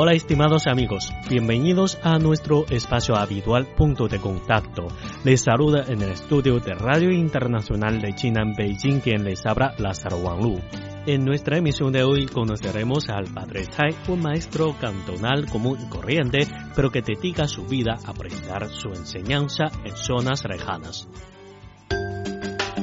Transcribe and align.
Hola 0.00 0.12
estimados 0.12 0.68
amigos, 0.68 1.12
bienvenidos 1.28 1.98
a 2.04 2.20
nuestro 2.20 2.64
espacio 2.70 3.16
habitual 3.16 3.66
Punto 3.66 4.06
de 4.06 4.20
Contacto. 4.20 4.86
Les 5.24 5.40
saluda 5.40 5.86
en 5.88 6.00
el 6.00 6.12
estudio 6.12 6.60
de 6.60 6.72
Radio 6.72 7.10
Internacional 7.10 8.00
de 8.00 8.14
China 8.14 8.42
en 8.42 8.54
Beijing 8.54 9.00
quien 9.00 9.24
les 9.24 9.44
habla 9.44 9.74
Lázaro 9.76 10.18
Wanglu. 10.18 10.60
En 11.04 11.24
nuestra 11.24 11.58
emisión 11.58 11.90
de 11.90 12.04
hoy 12.04 12.26
conoceremos 12.26 13.08
al 13.08 13.24
Padre 13.24 13.66
Tsai, 13.66 13.96
un 14.06 14.22
maestro 14.22 14.72
cantonal 14.80 15.46
común 15.46 15.78
y 15.84 15.88
corriente, 15.88 16.46
pero 16.76 16.92
que 16.92 17.02
dedica 17.02 17.48
su 17.48 17.64
vida 17.64 17.98
a 18.06 18.14
prestar 18.14 18.68
su 18.68 18.90
enseñanza 18.90 19.64
en 19.84 19.96
zonas 19.96 20.44
lejanas. 20.48 21.08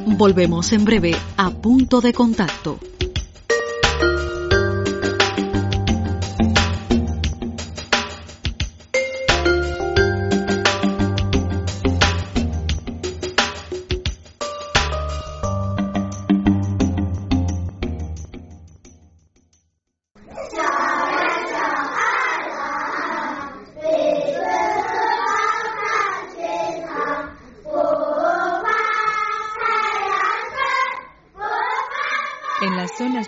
Volvemos 0.06 0.74
en 0.74 0.84
breve 0.84 1.16
a 1.38 1.50
Punto 1.50 2.02
de 2.02 2.12
Contacto. 2.12 2.78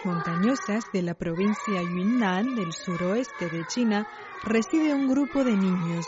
Montañosas 0.07 0.85
de 0.93 1.01
la 1.01 1.15
provincia 1.15 1.81
Yunnan 1.81 2.55
del 2.55 2.71
suroeste 2.71 3.49
de 3.49 3.65
China 3.67 4.07
reside 4.41 4.93
un 4.93 5.09
grupo 5.09 5.43
de 5.43 5.51
niños. 5.51 6.05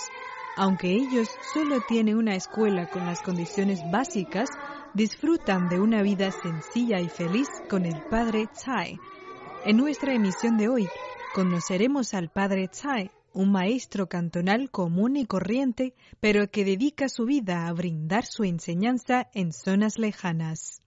Aunque 0.55 0.89
ellos 0.89 1.27
solo 1.53 1.81
tienen 1.85 2.15
una 2.15 2.33
escuela 2.35 2.89
con 2.89 3.05
las 3.05 3.21
condiciones 3.21 3.81
básicas, 3.91 4.49
disfrutan 4.93 5.67
de 5.67 5.81
una 5.81 6.01
vida 6.01 6.31
sencilla 6.31 7.01
y 7.01 7.09
feliz 7.09 7.49
con 7.69 7.85
el 7.85 8.01
padre 8.09 8.47
Tsai. 8.47 8.97
En 9.65 9.75
nuestra 9.75 10.13
emisión 10.13 10.57
de 10.57 10.69
hoy 10.69 10.87
conoceremos 11.35 12.13
al 12.13 12.29
padre 12.29 12.69
Tsai, 12.69 13.11
un 13.33 13.51
maestro 13.51 14.07
cantonal 14.07 14.71
común 14.71 15.17
y 15.17 15.25
corriente, 15.25 15.93
pero 16.21 16.49
que 16.49 16.63
dedica 16.63 17.09
su 17.09 17.25
vida 17.25 17.67
a 17.67 17.73
brindar 17.73 18.25
su 18.25 18.45
enseñanza 18.45 19.27
en 19.33 19.51
zonas 19.51 19.97
lejanas. 19.97 20.81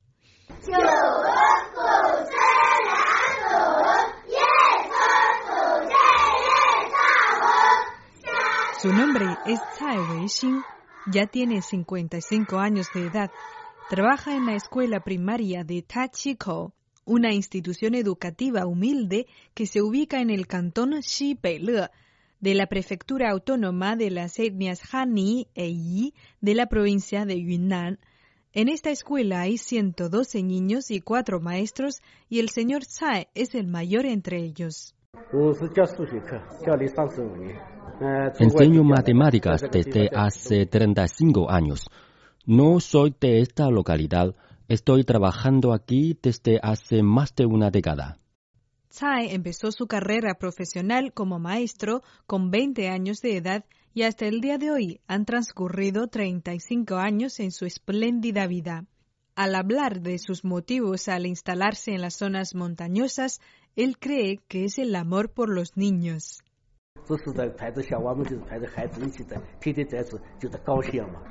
Su 8.82 8.92
nombre 8.92 9.26
es 9.46 9.60
Tsai 9.76 9.96
Weixin, 9.96 10.60
ya 11.12 11.28
tiene 11.28 11.62
55 11.62 12.58
años 12.58 12.88
de 12.92 13.06
edad. 13.06 13.30
Trabaja 13.88 14.34
en 14.36 14.46
la 14.46 14.56
escuela 14.56 14.98
primaria 14.98 15.62
de 15.62 15.82
Tachiko, 15.82 16.72
una 17.04 17.32
institución 17.32 17.94
educativa 17.94 18.66
humilde 18.66 19.28
que 19.54 19.66
se 19.66 19.82
ubica 19.82 20.20
en 20.20 20.30
el 20.30 20.48
cantón 20.48 21.00
Xibeile 21.00 21.90
de 22.40 22.54
la 22.56 22.66
prefectura 22.66 23.30
autónoma 23.30 23.94
de 23.94 24.10
las 24.10 24.40
etnias 24.40 24.80
Han 24.92 25.16
e 25.16 25.46
Yi 25.54 26.12
de 26.40 26.54
la 26.56 26.66
provincia 26.66 27.24
de 27.24 27.40
Yunnan. 27.40 28.00
En 28.52 28.68
esta 28.68 28.90
escuela 28.90 29.42
hay 29.42 29.58
112 29.58 30.42
niños 30.42 30.90
y 30.90 31.00
4 31.00 31.40
maestros 31.40 32.02
y 32.28 32.40
el 32.40 32.48
señor 32.48 32.84
Tsai 32.84 33.28
es 33.36 33.54
el 33.54 33.68
mayor 33.68 34.06
entre 34.06 34.38
ellos. 34.38 34.96
Enseño 38.38 38.82
matemáticas 38.84 39.62
desde 39.70 40.08
hace 40.14 40.66
35 40.66 41.50
años. 41.50 41.86
No 42.46 42.80
soy 42.80 43.14
de 43.20 43.40
esta 43.40 43.70
localidad. 43.70 44.34
Estoy 44.68 45.04
trabajando 45.04 45.72
aquí 45.72 46.18
desde 46.22 46.58
hace 46.62 47.02
más 47.02 47.34
de 47.34 47.46
una 47.46 47.70
década. 47.70 48.18
Tsai 48.88 49.34
empezó 49.34 49.70
su 49.70 49.86
carrera 49.86 50.34
profesional 50.34 51.12
como 51.12 51.38
maestro 51.38 52.02
con 52.26 52.50
20 52.50 52.88
años 52.88 53.20
de 53.20 53.36
edad 53.36 53.64
y 53.94 54.02
hasta 54.02 54.26
el 54.26 54.40
día 54.40 54.58
de 54.58 54.70
hoy 54.70 55.00
han 55.06 55.24
transcurrido 55.24 56.08
35 56.08 56.96
años 56.96 57.38
en 57.40 57.52
su 57.52 57.64
espléndida 57.66 58.46
vida. 58.46 58.86
Al 59.34 59.54
hablar 59.54 60.02
de 60.02 60.18
sus 60.18 60.44
motivos 60.44 61.08
al 61.08 61.24
instalarse 61.26 61.94
en 61.94 62.02
las 62.02 62.16
zonas 62.16 62.54
montañosas, 62.54 63.40
él 63.76 63.98
cree 63.98 64.40
que 64.48 64.64
es 64.64 64.78
el 64.78 64.94
amor 64.94 65.30
por 65.30 65.48
los 65.48 65.76
niños. 65.76 66.40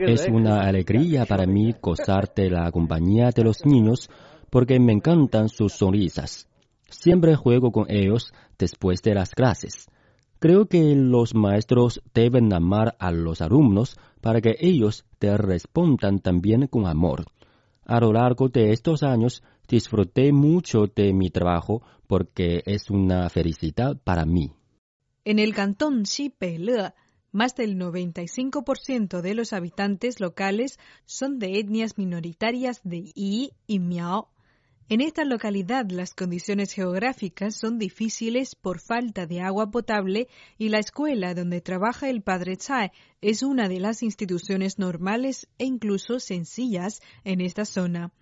Es 0.06 0.26
una 0.28 0.62
alegría 0.62 1.26
para 1.26 1.47
mí 1.47 1.75
gozar 1.81 2.32
de 2.34 2.50
la 2.50 2.70
compañía 2.72 3.31
de 3.31 3.44
los 3.44 3.64
niños 3.64 4.10
porque 4.50 4.81
me 4.81 4.92
encantan 4.92 5.48
sus 5.48 5.75
sonrisas. 5.75 6.48
Siempre 6.88 7.36
juego 7.36 7.70
con 7.70 7.86
ellos 7.88 8.32
después 8.58 9.02
de 9.02 9.14
las 9.14 9.31
clases. 9.31 9.88
Creo 10.38 10.66
que 10.66 10.94
los 10.97 11.34
maestros 11.34 12.02
deben 12.12 12.52
amar 12.52 12.97
a 12.98 13.12
los 13.12 13.41
alumnos 13.41 13.97
para 14.20 14.41
que 14.41 14.56
ellos 14.58 15.04
te 15.19 15.36
respondan 15.36 16.19
también 16.19 16.66
con 16.66 16.86
amor. 16.86 17.25
A 17.84 18.00
lo 18.00 18.12
largo 18.12 18.48
de 18.48 18.72
estos 18.72 19.02
años 19.02 19.42
disfruté 19.68 20.32
mucho 20.32 20.86
de 20.86 21.12
mi 21.12 21.30
trabajo 21.30 21.82
porque 22.06 22.62
es 22.66 22.90
una 22.90 23.28
felicidad 23.30 23.96
para 24.02 24.24
mí. 24.24 24.52
En 25.24 25.38
el 25.38 25.54
cantón 25.54 26.04
Xipele, 26.04 26.92
más 27.32 27.54
del 27.54 27.78
95% 27.78 29.22
de 29.22 29.34
los 29.34 29.52
habitantes 29.52 30.20
locales 30.20 30.78
son 31.06 31.38
de 31.38 31.58
etnias 31.58 31.96
minoritarias 31.96 32.80
de 32.84 33.04
Yi 33.14 33.52
y 33.66 33.78
Miao. 33.78 34.28
En 34.88 35.00
esta 35.00 35.24
localidad 35.24 35.88
las 35.90 36.12
condiciones 36.12 36.74
geográficas 36.74 37.56
son 37.56 37.78
difíciles 37.78 38.54
por 38.54 38.78
falta 38.78 39.26
de 39.26 39.40
agua 39.40 39.70
potable 39.70 40.28
y 40.58 40.68
la 40.68 40.80
escuela 40.80 41.32
donde 41.32 41.62
trabaja 41.62 42.10
el 42.10 42.20
padre 42.20 42.56
Tsai 42.56 42.90
es 43.22 43.42
una 43.42 43.68
de 43.68 43.80
las 43.80 44.02
instituciones 44.02 44.78
normales 44.78 45.48
e 45.56 45.64
incluso 45.64 46.20
sencillas 46.20 47.00
en 47.24 47.40
esta 47.40 47.64
zona. 47.64 48.12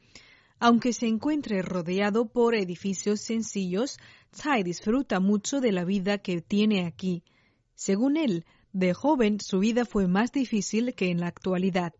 Aunque 0.62 0.93
se 0.93 1.06
encuentre 1.06 1.62
rodeado 1.62 2.26
por 2.26 2.54
edificios 2.54 3.21
sencillos, 3.21 3.97
Tsai 4.31 4.62
disfruta 4.62 5.19
mucho 5.19 5.62
de 5.62 5.72
la 5.72 5.84
vida 5.84 6.19
que 6.19 6.43
tiene 6.43 6.87
aquí. 6.87 7.25
Según 7.75 8.19
él, 8.19 8.44
de 8.72 8.93
joven 8.93 9.41
su 9.41 9.60
vida 9.60 9.87
fue 9.87 10.06
más 10.06 10.32
difícil 10.32 10.94
que 10.94 11.10
en 11.10 11.21
la 11.21 11.28
actualidad. 11.28 11.94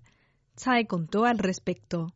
Tsai 0.57 0.87
contó 0.87 1.25
al 1.25 1.39
respecto. 1.39 2.13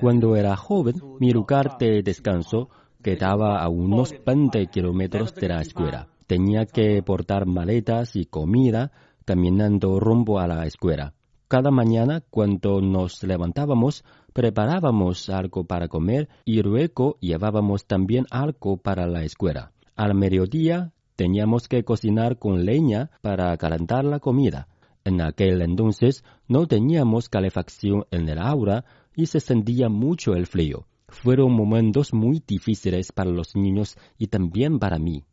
Cuando 0.00 0.36
era 0.36 0.56
joven, 0.56 0.94
mi 1.20 1.30
lugar 1.30 1.78
de 1.78 2.02
descanso 2.02 2.68
quedaba 3.00 3.62
a 3.62 3.68
unos 3.68 4.12
20 4.26 4.66
kilómetros 4.66 5.32
de 5.36 5.48
la 5.48 5.62
escuela. 5.62 6.11
Tenía 6.32 6.64
que 6.64 7.02
portar 7.02 7.44
maletas 7.44 8.16
y 8.16 8.24
comida 8.24 8.90
caminando 9.26 10.00
rumbo 10.00 10.40
a 10.40 10.46
la 10.46 10.64
escuela. 10.64 11.12
Cada 11.46 11.70
mañana, 11.70 12.22
cuando 12.30 12.80
nos 12.80 13.22
levantábamos, 13.22 14.02
preparábamos 14.32 15.28
algo 15.28 15.64
para 15.64 15.88
comer 15.88 16.30
y 16.46 16.62
luego 16.62 17.18
llevábamos 17.20 17.84
también 17.84 18.24
algo 18.30 18.78
para 18.78 19.06
la 19.06 19.24
escuela. 19.24 19.72
Al 19.94 20.14
mediodía 20.14 20.94
teníamos 21.16 21.68
que 21.68 21.84
cocinar 21.84 22.38
con 22.38 22.64
leña 22.64 23.10
para 23.20 23.54
calentar 23.58 24.02
la 24.06 24.18
comida. 24.18 24.68
En 25.04 25.20
aquel 25.20 25.60
entonces 25.60 26.24
no 26.48 26.66
teníamos 26.66 27.28
calefacción 27.28 28.06
en 28.10 28.26
el 28.30 28.38
aula 28.38 28.86
y 29.14 29.26
se 29.26 29.40
sentía 29.40 29.90
mucho 29.90 30.32
el 30.32 30.46
frío. 30.46 30.86
Fueron 31.08 31.52
momentos 31.52 32.14
muy 32.14 32.42
difíciles 32.46 33.12
para 33.12 33.30
los 33.30 33.54
niños 33.54 33.98
y 34.16 34.28
también 34.28 34.78
para 34.78 34.98
mí. 34.98 35.26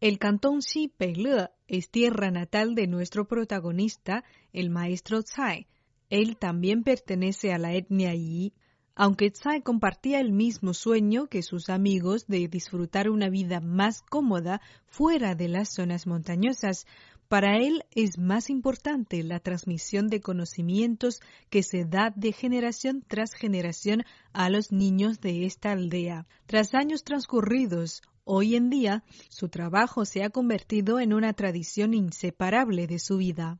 El 0.00 0.18
cantón 0.18 0.60
Xipele 0.60 1.48
es 1.68 1.90
tierra 1.90 2.30
natal 2.30 2.74
de 2.74 2.86
nuestro 2.86 3.26
protagonista, 3.26 4.24
el 4.52 4.68
maestro 4.68 5.22
Tsai. 5.22 5.68
Él 6.10 6.36
también 6.36 6.82
pertenece 6.82 7.54
a 7.54 7.58
la 7.58 7.72
etnia 7.72 8.14
Yi. 8.14 8.52
Aunque 8.94 9.30
Tsai 9.30 9.62
compartía 9.62 10.20
el 10.20 10.32
mismo 10.32 10.74
sueño 10.74 11.28
que 11.28 11.42
sus 11.42 11.70
amigos 11.70 12.26
de 12.26 12.46
disfrutar 12.46 13.08
una 13.08 13.30
vida 13.30 13.60
más 13.60 14.02
cómoda 14.02 14.60
fuera 14.84 15.34
de 15.34 15.48
las 15.48 15.70
zonas 15.70 16.06
montañosas, 16.06 16.86
para 17.28 17.56
él 17.56 17.82
es 17.90 18.18
más 18.18 18.50
importante 18.50 19.22
la 19.22 19.40
transmisión 19.40 20.08
de 20.08 20.20
conocimientos 20.20 21.20
que 21.48 21.62
se 21.62 21.86
da 21.86 22.12
de 22.14 22.32
generación 22.32 23.02
tras 23.08 23.32
generación 23.32 24.04
a 24.34 24.50
los 24.50 24.72
niños 24.72 25.20
de 25.20 25.46
esta 25.46 25.72
aldea. 25.72 26.26
Tras 26.46 26.74
años 26.74 27.02
transcurridos, 27.02 28.02
hoy 28.26 28.56
en 28.56 28.68
día, 28.68 29.04
su 29.30 29.48
trabajo 29.48 30.04
se 30.04 30.22
ha 30.22 30.30
convertido 30.30 31.00
en 31.00 31.14
una 31.14 31.32
tradición 31.32 31.94
inseparable 31.94 32.86
de 32.86 32.98
su 32.98 33.16
vida. 33.16 33.58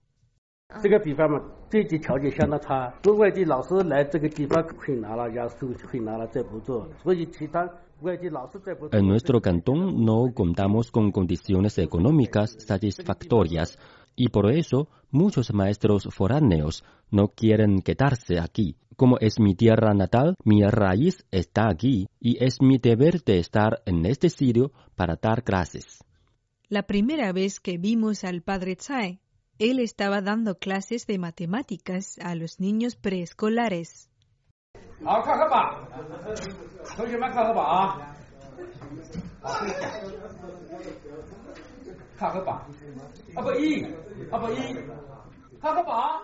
En 8.93 9.07
nuestro 9.07 9.41
cantón 9.41 10.05
no 10.05 10.35
contamos 10.35 10.91
con 10.91 11.13
condiciones 11.13 11.79
económicas 11.79 12.57
satisfactorias 12.59 13.79
y 14.17 14.31
por 14.31 14.51
eso 14.51 14.89
muchos 15.11 15.53
maestros 15.53 16.09
foráneos 16.11 16.85
no 17.11 17.29
quieren 17.29 17.83
quedarse 17.83 18.41
aquí. 18.41 18.77
Como 18.97 19.19
es 19.21 19.39
mi 19.39 19.55
tierra 19.55 19.93
natal, 19.93 20.35
mi 20.43 20.63
raíz 20.65 21.27
está 21.31 21.69
aquí 21.69 22.09
y 22.19 22.43
es 22.43 22.63
mi 22.63 22.79
deber 22.79 23.23
de 23.23 23.39
estar 23.39 23.83
en 23.85 24.07
este 24.07 24.31
sitio 24.31 24.73
para 24.95 25.17
dar 25.17 25.45
clases. 25.45 26.03
La 26.69 26.85
primera 26.85 27.31
vez 27.33 27.61
que 27.61 27.77
vimos 27.77 28.25
al 28.25 28.43
padre 28.43 28.75
Tsai, 28.75 29.21
él 29.59 29.81
estaba 29.81 30.23
dando 30.23 30.59
clases 30.59 31.07
de 31.07 31.19
matemáticas 31.19 32.19
a 32.19 32.35
los 32.35 32.59
niños 32.59 32.97
preescolares. 32.97 34.11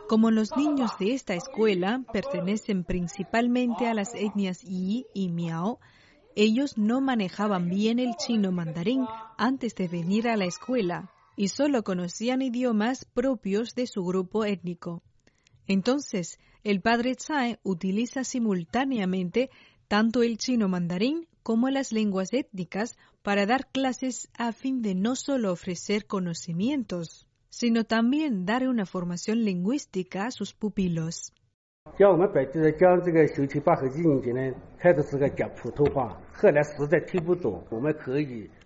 Como 0.08 0.30
los 0.30 0.56
niños 0.56 0.90
de 0.98 1.14
esta 1.14 1.34
escuela 1.34 2.02
pertenecen 2.12 2.84
principalmente 2.84 3.86
a 3.86 3.94
las 3.94 4.14
etnias 4.14 4.62
Yi 4.62 5.06
y 5.14 5.28
Miao, 5.28 5.80
ellos 6.34 6.78
no 6.78 7.00
manejaban 7.00 7.68
bien 7.68 7.98
el 7.98 8.16
chino 8.16 8.52
mandarín 8.52 9.06
antes 9.36 9.74
de 9.74 9.88
venir 9.88 10.28
a 10.28 10.36
la 10.36 10.46
escuela 10.46 11.10
y 11.36 11.48
solo 11.48 11.82
conocían 11.82 12.42
idiomas 12.42 13.04
propios 13.04 13.74
de 13.74 13.86
su 13.86 14.04
grupo 14.04 14.44
étnico. 14.44 15.02
Entonces, 15.66 16.38
el 16.64 16.80
padre 16.80 17.14
Tsai 17.14 17.58
utiliza 17.62 18.24
simultáneamente 18.24 19.50
tanto 19.88 20.22
el 20.22 20.38
chino 20.38 20.68
mandarín 20.68 21.26
como 21.42 21.68
las 21.68 21.92
lenguas 21.92 22.32
étnicas 22.32 22.96
para 23.22 23.46
dar 23.46 23.69
clases 23.70 24.28
a 24.36 24.52
fin 24.52 24.82
de 24.82 24.94
no 24.94 25.14
solo 25.14 25.52
ofrecer 25.52 26.06
conocimientos, 26.06 27.26
sino 27.48 27.84
también 27.84 28.44
dar 28.44 28.66
una 28.69 28.86
formación 28.86 29.44
lingüística 29.44 30.26
a 30.26 30.30
sus 30.30 30.54
pupilos. 30.54 31.32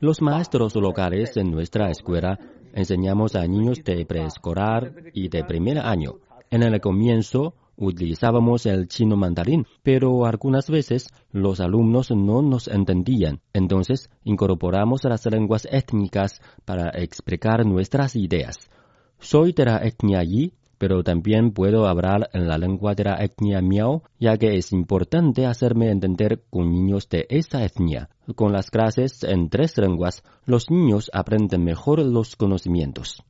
Los 0.01 0.23
maestros 0.23 0.75
locales 0.77 1.37
en 1.37 1.51
nuestra 1.51 1.91
escuela 1.91 2.39
enseñamos 2.73 3.35
a 3.35 3.47
niños 3.47 3.83
de 3.83 4.07
preescolar 4.07 4.93
y 5.13 5.29
de 5.29 5.45
primer 5.45 5.79
año. 5.79 6.19
En 6.51 6.63
el 6.63 6.81
comienzo 6.81 7.55
utilizábamos 7.77 8.67
el 8.67 8.89
chino 8.89 9.17
mandarín, 9.17 9.67
pero 9.83 10.27
algunas 10.27 10.69
veces 10.71 11.09
los 11.33 11.61
alumnos 11.61 12.11
no 12.11 12.43
nos 12.43 12.69
entendían. 12.69 13.41
Entonces 13.53 14.11
incorporamos 14.25 15.05
las 15.05 15.27
lenguas 15.27 15.67
étnicas 15.71 16.41
para 16.65 16.91
explicar 16.91 17.65
nuestras 17.67 18.17
ideas. 18.17 18.71
Soy 19.19 19.53
de 19.53 19.65
la 19.65 19.79
etnia 19.79 20.23
Yi, 20.23 20.53
pero 20.79 21.03
también 21.03 21.53
puedo 21.53 21.87
hablar 21.87 22.29
en 22.33 22.49
la 22.49 22.59
lengua 22.59 22.95
de 22.95 23.05
la 23.05 23.17
etnia 23.25 23.63
Miao, 23.63 24.03
ya 24.19 24.37
que 24.37 24.57
es 24.57 24.73
importante 24.73 25.47
hacerme 25.47 25.91
entender 25.91 26.43
con 26.51 26.71
niños 26.71 27.09
de 27.09 27.27
esta 27.31 27.65
etnia. 27.65 28.11
Con 28.35 28.53
las 28.53 28.71
clases 28.71 29.23
en 29.25 29.49
tres 29.49 29.77
lenguas, 29.79 30.23
los 30.45 30.71
niños 30.71 31.11
aprenden 31.13 31.65
mejor 31.65 32.01
los 32.01 32.37
conocimientos. 32.37 33.25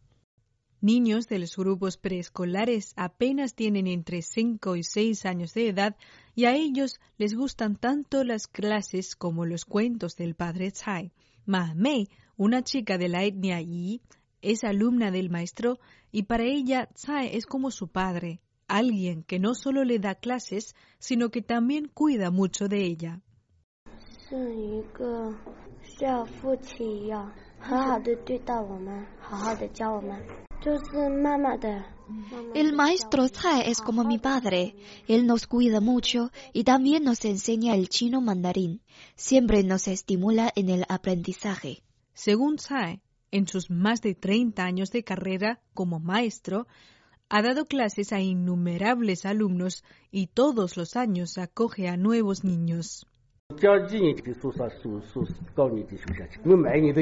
Niños 0.81 1.27
de 1.29 1.39
los 1.39 1.57
grupos 1.57 1.97
preescolares 1.97 2.93
apenas 2.97 3.55
tienen 3.55 3.87
entre 3.87 4.21
5 4.21 4.77
y 4.77 4.83
6 4.83 5.25
años 5.25 5.55
de 5.55 5.69
edad 5.69 5.97
y 6.35 6.45
a 6.45 6.55
ellos 6.55 7.01
les 7.17 7.35
gustan 7.35 7.77
tanto 7.77 8.25
las 8.25 8.47
clases 8.47 9.17
como 9.17 9.47
los 9.47 9.65
cuentos 9.65 10.17
del 10.17 10.35
padre 10.35 10.71
Tsai. 10.71 11.13
Ma 11.47 11.73
Mei, 11.75 12.09
una 12.37 12.63
chica 12.63 12.99
de 12.99 13.09
la 13.09 13.25
etnia 13.25 13.61
Yi, 13.61 14.03
es 14.43 14.65
alumna 14.65 15.11
del 15.11 15.31
maestro 15.31 15.79
y 16.13 16.25
para 16.25 16.45
ella 16.45 16.89
Tsai 16.93 17.35
es 17.35 17.47
como 17.47 17.71
su 17.71 17.89
padre, 17.89 18.41
alguien 18.69 19.23
que 19.23 19.39
no 19.39 19.55
solo 19.55 19.83
le 19.83 19.99
da 19.99 20.15
clases, 20.15 20.75
sino 20.99 21.31
que 21.31 21.41
también 21.41 21.89
cuida 21.89 22.31
mucho 22.31 22.69
de 22.69 22.85
ella. 22.85 23.23
El 32.55 32.73
maestro 32.73 33.29
Tsai 33.29 33.71
es 33.71 33.81
como 33.81 34.05
mi 34.05 34.19
padre. 34.19 34.75
Él 35.07 35.27
nos 35.27 35.47
cuida 35.47 35.81
mucho 35.81 36.31
y 36.53 36.65
también 36.65 37.05
nos 37.05 37.25
enseña 37.25 37.75
el 37.75 37.89
chino 37.89 38.21
mandarín. 38.21 38.81
Siempre 39.15 39.63
nos 39.63 39.87
estimula 39.89 40.53
en 40.57 40.69
el 40.69 40.85
aprendizaje. 40.89 41.83
Según 42.15 42.57
Tsai, 42.57 43.01
en 43.31 43.47
sus 43.47 43.71
más 43.71 44.01
de 44.03 44.15
30 44.15 44.65
años 44.65 44.91
de 44.91 45.05
carrera 45.05 45.61
como 45.75 46.01
maestro, 46.01 46.67
ha 47.29 47.43
dado 47.43 47.67
clases 47.67 48.13
a 48.13 48.21
innumerables 48.21 49.27
alumnos 49.27 49.85
y 50.11 50.29
todos 50.29 50.77
los 50.77 50.97
años 50.97 51.39
acoge 51.39 51.89
a 51.89 51.97
nuevos 51.97 52.45
niños. 52.45 53.07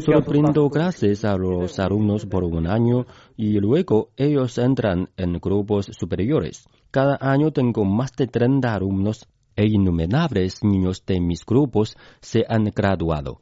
Solo 0.00 0.20
brindo 0.22 0.70
clases 0.70 1.24
a 1.24 1.36
los 1.36 1.78
alumnos 1.78 2.26
por 2.26 2.44
un 2.44 2.66
año 2.66 3.06
y 3.36 3.58
luego 3.60 4.10
ellos 4.16 4.58
entran 4.58 5.08
en 5.16 5.38
grupos 5.38 5.86
superiores. 5.86 6.68
Cada 6.90 7.16
año 7.20 7.50
tengo 7.50 7.84
más 7.86 8.12
de 8.12 8.26
30 8.26 8.74
alumnos 8.74 9.26
e 9.56 9.66
innumerables 9.66 10.62
niños 10.62 11.04
de 11.06 11.18
mis 11.20 11.46
grupos 11.46 11.96
se 12.20 12.44
han 12.46 12.64
graduado. 12.64 13.40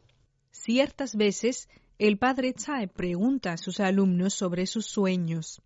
Ciertas 0.52 1.16
veces 1.16 1.68
el 1.98 2.18
padre 2.18 2.52
Tsai 2.52 2.86
pregunta 2.86 3.52
a 3.52 3.56
sus 3.56 3.80
alumnos 3.80 4.32
sobre 4.34 4.66
sus 4.66 4.86
sueños. 4.86 5.60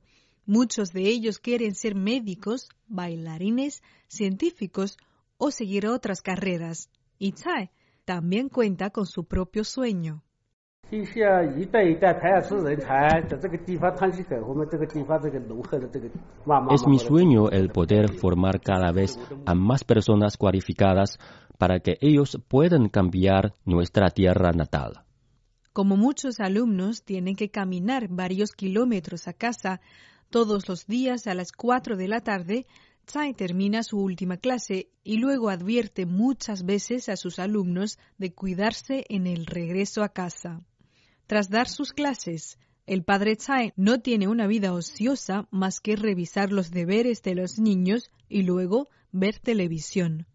Muchos 0.46 0.92
de 0.92 1.02
ellos 1.02 1.38
quieren 1.38 1.74
ser 1.74 1.94
médicos, 1.96 2.70
bailarines, 2.88 3.82
científicos 4.08 4.96
o 5.36 5.50
seguir 5.50 5.86
otras 5.86 6.22
carreras. 6.22 6.88
Y 7.18 7.32
Tsai 7.32 7.70
también 8.04 8.48
cuenta 8.48 8.90
con 8.90 9.06
su 9.06 9.24
propio 9.24 9.64
sueño. 9.64 10.22
Es 10.88 11.16
mi 16.86 16.98
sueño 16.98 17.50
el 17.50 17.70
poder 17.70 18.12
formar 18.12 18.60
cada 18.60 18.92
vez 18.92 19.18
a 19.44 19.54
más 19.54 19.82
personas 19.82 20.36
cualificadas 20.36 21.18
para 21.58 21.80
que 21.80 21.98
ellos 22.00 22.40
puedan 22.46 22.88
cambiar 22.88 23.54
nuestra 23.64 24.10
tierra 24.10 24.52
natal. 24.52 25.02
Como 25.72 25.96
muchos 25.96 26.38
alumnos 26.38 27.02
tienen 27.02 27.34
que 27.34 27.50
caminar 27.50 28.06
varios 28.08 28.52
kilómetros 28.52 29.26
a 29.26 29.32
casa 29.32 29.80
todos 30.30 30.68
los 30.68 30.86
días 30.86 31.26
a 31.26 31.34
las 31.34 31.52
4 31.52 31.96
de 31.96 32.08
la 32.08 32.20
tarde, 32.20 32.66
Tsai 33.06 33.34
termina 33.34 33.84
su 33.84 34.00
última 34.00 34.36
clase 34.36 34.88
y 35.04 35.18
luego 35.18 35.48
advierte 35.48 36.06
muchas 36.06 36.64
veces 36.64 37.08
a 37.08 37.16
sus 37.16 37.38
alumnos 37.38 38.00
de 38.18 38.34
cuidarse 38.34 39.04
en 39.08 39.28
el 39.28 39.46
regreso 39.46 40.02
a 40.02 40.08
casa. 40.08 40.60
Tras 41.28 41.48
dar 41.48 41.68
sus 41.68 41.92
clases, 41.92 42.58
el 42.84 43.04
padre 43.04 43.36
Tsai 43.36 43.72
no 43.76 44.00
tiene 44.00 44.26
una 44.26 44.48
vida 44.48 44.72
ociosa 44.72 45.46
más 45.52 45.80
que 45.80 45.94
revisar 45.94 46.50
los 46.50 46.72
deberes 46.72 47.22
de 47.22 47.36
los 47.36 47.60
niños 47.60 48.10
y 48.28 48.42
luego 48.42 48.88
ver 49.12 49.38
televisión. 49.38 50.26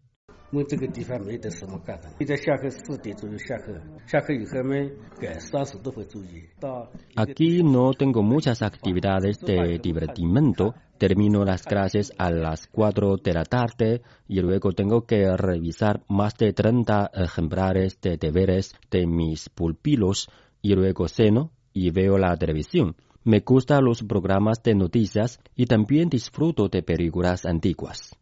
Aquí 7.16 7.62
no 7.62 7.92
tengo 7.94 8.22
muchas 8.22 8.60
actividades 8.60 9.40
de 9.40 9.78
divertimento. 9.82 10.74
Termino 10.98 11.44
las 11.44 11.62
clases 11.62 12.12
a 12.18 12.30
las 12.30 12.68
4 12.68 13.16
de 13.16 13.32
la 13.32 13.44
tarde 13.44 14.02
y 14.28 14.40
luego 14.40 14.72
tengo 14.72 15.06
que 15.06 15.26
revisar 15.36 16.04
más 16.08 16.36
de 16.36 16.52
30 16.52 17.10
ejemplares 17.14 17.98
de 18.02 18.18
deberes 18.18 18.74
de 18.90 19.06
mis 19.06 19.48
pulpilos 19.48 20.28
y 20.60 20.74
luego 20.74 21.08
ceno 21.08 21.50
y 21.72 21.90
veo 21.90 22.18
la 22.18 22.36
televisión. 22.36 22.94
Me 23.24 23.40
gustan 23.40 23.84
los 23.84 24.02
programas 24.02 24.62
de 24.62 24.74
noticias 24.74 25.40
y 25.56 25.66
también 25.66 26.08
disfruto 26.08 26.68
de 26.68 26.82
películas 26.82 27.46
antiguas. 27.46 28.16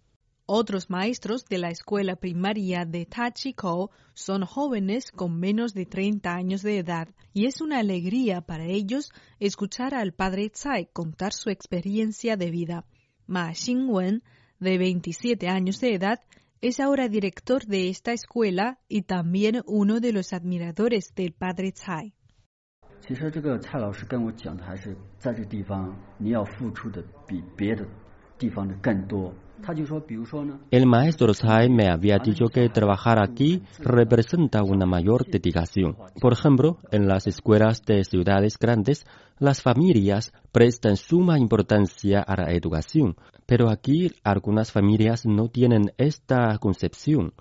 Otros 0.52 0.90
maestros 0.90 1.44
de 1.44 1.58
la 1.58 1.70
escuela 1.70 2.16
primaria 2.16 2.84
de 2.84 3.06
Tachiko 3.06 3.92
son 4.14 4.44
jóvenes 4.44 5.12
con 5.12 5.38
menos 5.38 5.74
de 5.74 5.86
30 5.86 6.34
años 6.34 6.62
de 6.62 6.78
edad 6.78 7.06
y 7.32 7.46
es 7.46 7.60
una 7.60 7.78
alegría 7.78 8.40
para 8.40 8.64
ellos 8.64 9.12
escuchar 9.38 9.94
al 9.94 10.12
padre 10.12 10.50
Tsai 10.50 10.90
contar 10.92 11.34
su 11.34 11.50
experiencia 11.50 12.36
de 12.36 12.50
vida. 12.50 12.84
Ma 13.28 13.54
Xingwen, 13.54 14.24
de 14.58 14.76
27 14.76 15.46
años 15.46 15.78
de 15.78 15.94
edad, 15.94 16.18
es 16.60 16.80
ahora 16.80 17.08
director 17.08 17.64
de 17.64 17.88
esta 17.88 18.10
escuela 18.12 18.80
y 18.88 19.02
también 19.02 19.62
uno 19.66 20.00
de 20.00 20.12
los 20.12 20.32
admiradores 20.32 21.14
del 21.14 21.32
padre 21.32 21.70
Tsai. 21.70 22.12
El 30.70 30.86
maestro 30.86 31.32
Tsai 31.32 31.68
me 31.68 31.88
había 31.88 32.18
dicho 32.18 32.46
que 32.46 32.68
trabajar 32.68 33.22
aquí 33.22 33.62
representa 33.78 34.62
una 34.62 34.86
mayor 34.86 35.26
dedicación. 35.26 35.96
Por 36.20 36.32
ejemplo, 36.32 36.78
en 36.90 37.08
las 37.08 37.26
escuelas 37.26 37.82
de 37.84 38.04
ciudades 38.04 38.58
grandes, 38.58 39.06
las 39.38 39.62
familias 39.62 40.32
prestan 40.52 40.96
suma 40.96 41.38
importancia 41.38 42.20
a 42.20 42.36
la 42.36 42.52
educación, 42.52 43.16
pero 43.46 43.70
aquí 43.70 44.12
algunas 44.22 44.70
familias 44.72 45.24
no 45.26 45.48
tienen 45.48 45.92
esta 45.96 46.56
concepción. 46.58 47.32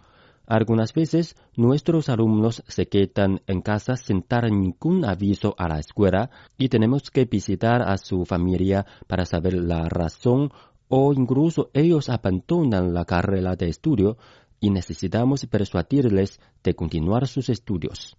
Algunas 0.50 0.94
veces 0.94 1.36
nuestros 1.56 2.10
alumnos 2.10 2.64
se 2.68 2.88
quedan 2.88 3.42
en 3.46 3.62
casa 3.62 3.96
sin 3.96 4.26
dar 4.28 4.46
ningún 4.50 5.06
aviso 5.06 5.54
a 5.60 5.68
la 5.68 5.78
escuela 5.78 6.32
y 6.58 6.70
tenemos 6.70 7.12
que 7.12 7.26
visitar 7.26 7.84
a 7.84 7.98
su 7.98 8.26
familia 8.26 8.88
para 9.06 9.26
saber 9.26 9.54
la 9.54 9.88
razón 9.90 10.52
o 10.90 11.14
incluso 11.14 11.70
ellos 11.74 12.10
abandonan 12.10 12.94
la 12.94 13.06
carrera 13.06 13.56
de 13.56 13.70
estudio 13.70 14.18
y 14.60 14.72
necesitamos 14.72 15.46
persuadirles 15.46 16.42
de 16.64 16.76
continuar 16.76 17.28
sus 17.28 17.48
estudios. 17.50 18.18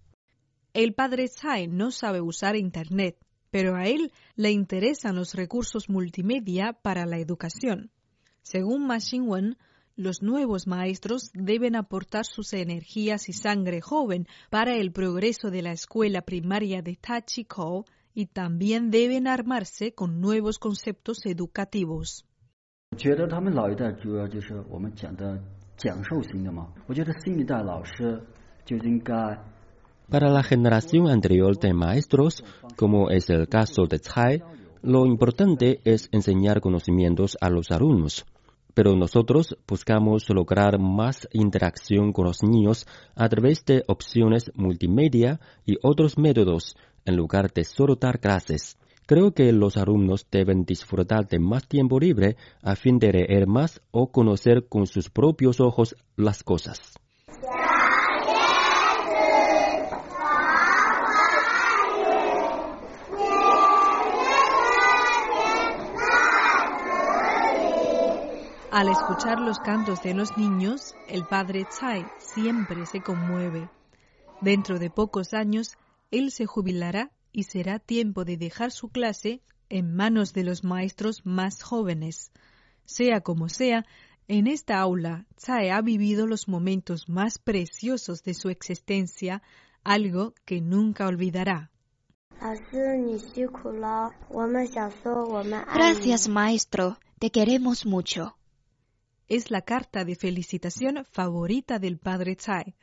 El 0.73 0.93
padre 0.93 1.27
Tsai 1.27 1.67
no 1.67 1.91
sabe 1.91 2.21
usar 2.21 2.55
Internet, 2.55 3.17
pero 3.51 3.75
a 3.75 3.85
él 3.87 4.13
le 4.35 4.51
interesan 4.51 5.17
los 5.17 5.33
recursos 5.33 5.89
multimedia 5.89 6.73
para 6.73 7.05
la 7.05 7.19
educación. 7.19 7.91
Según 8.41 8.87
Ma 8.87 8.99
Xingwen, 8.99 9.57
los 9.97 10.21
nuevos 10.21 10.65
maestros 10.65 11.29
deben 11.33 11.75
aportar 11.75 12.25
sus 12.25 12.53
energías 12.53 13.27
y 13.27 13.33
sangre 13.33 13.81
joven 13.81 14.27
para 14.49 14.77
el 14.77 14.93
progreso 14.93 15.51
de 15.51 15.61
la 15.61 15.73
escuela 15.73 16.21
primaria 16.21 16.81
de 16.81 16.95
Tachiko 16.95 17.85
y 18.13 18.27
también 18.27 18.89
deben 18.91 19.27
armarse 19.27 19.93
con 19.93 20.21
nuevos 20.21 20.57
conceptos 20.57 21.25
educativos. 21.25 22.25
Para 30.09 30.29
la 30.29 30.43
generación 30.43 31.09
anterior 31.09 31.57
de 31.57 31.73
maestros, 31.73 32.43
como 32.75 33.09
es 33.09 33.29
el 33.29 33.47
caso 33.47 33.83
de 33.89 33.99
Tsai, 33.99 34.43
lo 34.81 35.05
importante 35.05 35.79
es 35.85 36.09
enseñar 36.11 36.59
conocimientos 36.59 37.37
a 37.39 37.49
los 37.49 37.71
alumnos. 37.71 38.25
Pero 38.73 38.97
nosotros 38.97 39.57
buscamos 39.65 40.29
lograr 40.29 40.77
más 40.77 41.29
interacción 41.31 42.11
con 42.11 42.25
los 42.25 42.43
niños 42.43 42.85
a 43.15 43.29
través 43.29 43.63
de 43.63 43.83
opciones 43.87 44.51
multimedia 44.53 45.39
y 45.65 45.77
otros 45.81 46.17
métodos 46.17 46.75
en 47.05 47.15
lugar 47.15 47.53
de 47.53 47.63
solo 47.63 47.95
dar 47.95 48.19
clases. 48.19 48.77
Creo 49.05 49.33
que 49.33 49.51
los 49.51 49.77
alumnos 49.77 50.27
deben 50.31 50.63
disfrutar 50.63 51.27
de 51.27 51.39
más 51.39 51.67
tiempo 51.67 51.99
libre 51.99 52.37
a 52.61 52.75
fin 52.75 52.99
de 52.99 53.11
leer 53.11 53.47
más 53.47 53.81
o 53.91 54.11
conocer 54.11 54.67
con 54.67 54.87
sus 54.87 55.09
propios 55.09 55.59
ojos 55.59 55.95
las 56.15 56.43
cosas. 56.43 56.93
Al 68.71 68.87
escuchar 68.87 69.41
los 69.41 69.59
cantos 69.59 70.01
de 70.01 70.13
los 70.13 70.37
niños, 70.37 70.95
el 71.09 71.25
padre 71.25 71.65
Tsai 71.65 72.05
siempre 72.17 72.85
se 72.85 73.01
conmueve. 73.01 73.69
Dentro 74.39 74.79
de 74.79 74.89
pocos 74.89 75.33
años, 75.33 75.77
él 76.09 76.31
se 76.31 76.45
jubilará 76.45 77.11
y 77.31 77.43
será 77.43 77.79
tiempo 77.79 78.25
de 78.25 78.37
dejar 78.37 78.71
su 78.71 78.89
clase 78.89 79.41
en 79.69 79.95
manos 79.95 80.33
de 80.33 80.43
los 80.43 80.63
maestros 80.63 81.25
más 81.25 81.63
jóvenes. 81.63 82.31
Sea 82.85 83.21
como 83.21 83.47
sea, 83.49 83.85
en 84.27 84.47
esta 84.47 84.79
aula, 84.79 85.25
Tsai 85.35 85.69
ha 85.69 85.81
vivido 85.81 86.27
los 86.27 86.47
momentos 86.47 87.09
más 87.09 87.37
preciosos 87.37 88.23
de 88.23 88.33
su 88.33 88.49
existencia, 88.49 89.41
algo 89.83 90.33
que 90.45 90.61
nunca 90.61 91.07
olvidará. 91.07 91.71
Gracias, 95.73 96.27
maestro. 96.27 96.97
Te 97.19 97.29
queremos 97.29 97.85
mucho. 97.85 98.37
Es 99.27 99.51
la 99.51 99.61
carta 99.61 100.05
de 100.05 100.15
felicitación 100.15 101.05
favorita 101.11 101.77
del 101.77 101.97
padre 101.97 102.35
Tsai. 102.35 102.75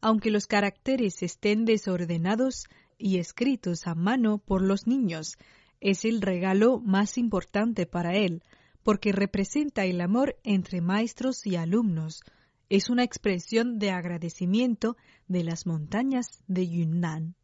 Aunque 0.00 0.30
los 0.30 0.46
caracteres 0.46 1.22
estén 1.22 1.64
desordenados, 1.64 2.68
y 2.98 3.18
escritos 3.18 3.86
a 3.86 3.94
mano 3.94 4.38
por 4.38 4.62
los 4.62 4.86
niños. 4.86 5.38
Es 5.80 6.04
el 6.04 6.20
regalo 6.20 6.80
más 6.80 7.16
importante 7.16 7.86
para 7.86 8.14
él, 8.14 8.42
porque 8.82 9.12
representa 9.12 9.84
el 9.84 10.00
amor 10.00 10.36
entre 10.42 10.80
maestros 10.80 11.46
y 11.46 11.56
alumnos. 11.56 12.22
Es 12.68 12.90
una 12.90 13.04
expresión 13.04 13.78
de 13.78 13.92
agradecimiento 13.92 14.96
de 15.28 15.44
las 15.44 15.66
montañas 15.66 16.42
de 16.48 16.68
Yunnan. 16.68 17.34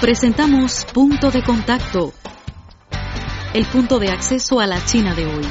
Presentamos 0.00 0.86
Punto 0.94 1.30
de 1.30 1.42
Contacto, 1.42 2.14
el 3.52 3.66
punto 3.66 3.98
de 3.98 4.08
acceso 4.08 4.58
a 4.58 4.66
la 4.66 4.82
China 4.84 5.14
de 5.14 5.26
hoy. 5.26 5.44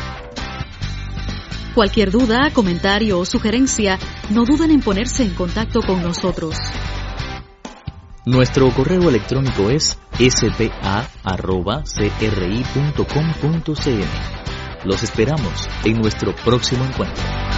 Cualquier 1.75 2.09
duda, 2.09 2.51
comentario 2.51 3.19
o 3.19 3.25
sugerencia, 3.25 3.99
no 4.29 4.45
duden 4.45 4.71
en 4.71 4.81
ponerse 4.81 5.23
en 5.23 5.33
contacto 5.33 5.81
con 5.81 6.01
nosotros. 6.01 6.55
Nuestro 8.25 8.69
correo 8.71 9.09
electrónico 9.09 9.69
es 9.69 9.97
spa.cri.com.cn. 10.19 10.89
Los 14.85 15.03
esperamos 15.03 15.67
en 15.83 15.99
nuestro 15.99 16.35
próximo 16.35 16.85
encuentro. 16.85 17.48